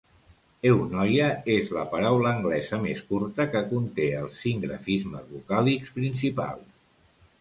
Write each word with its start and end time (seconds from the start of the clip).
"Eunoia" 0.67 1.27
és 1.55 1.73
la 1.75 1.83
paraula 1.91 2.31
anglesa 2.37 2.79
més 2.85 3.03
curta 3.11 3.47
que 3.57 3.61
conté 3.75 4.07
els 4.23 4.41
cinc 4.47 4.65
grafismes 4.67 5.29
vocàlics 5.35 5.97
principals. 6.01 6.67